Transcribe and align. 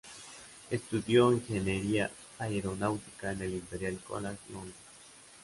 Estudió 0.71 1.31
ingeniería 1.31 2.09
aeronáutica 2.39 3.33
en 3.33 3.41
el 3.43 3.53
Imperial 3.53 3.99
College 3.99 4.39
London. 4.51 4.73